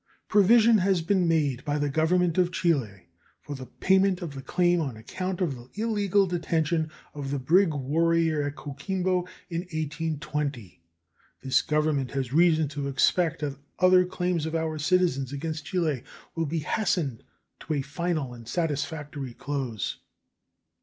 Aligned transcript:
Provision 0.29 0.79
has 0.79 1.03
been 1.03 1.27
made 1.27 1.63
by 1.63 1.77
the 1.77 1.87
Government 1.87 2.39
of 2.39 2.51
Chile 2.51 3.05
for 3.39 3.55
the 3.55 3.67
payment 3.67 4.23
of 4.23 4.33
the 4.33 4.41
claim 4.41 4.81
on 4.81 4.97
account 4.97 5.41
of 5.41 5.53
the 5.53 5.69
illegal 5.75 6.25
detention 6.25 6.89
of 7.13 7.29
the 7.29 7.37
brig 7.37 7.71
Warrior 7.71 8.41
at 8.41 8.55
Coquimbo 8.55 9.27
in 9.51 9.59
1820. 9.59 10.81
This 11.43 11.61
Government 11.61 12.09
has 12.13 12.33
reason 12.33 12.67
to 12.69 12.87
expect 12.87 13.41
that 13.41 13.59
other 13.77 14.03
claims 14.03 14.47
of 14.47 14.55
our 14.55 14.79
citizens 14.79 15.31
against 15.31 15.65
Chile 15.65 16.01
will 16.33 16.47
be 16.47 16.61
hastened 16.65 17.23
to 17.59 17.75
a 17.75 17.83
final 17.83 18.33
and 18.33 18.47
satisfactory 18.47 19.35
close. 19.35 19.99